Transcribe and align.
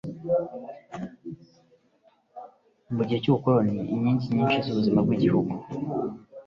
Mu 2.95 3.03
gihe 3.07 3.19
cy’ubukoloni, 3.23 3.73
inkingi 3.93 4.27
nyinshi 4.35 4.63
z’ubuzima 4.65 4.99
bw’Igihugu 5.05 5.53